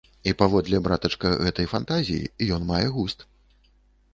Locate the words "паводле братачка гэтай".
0.39-1.67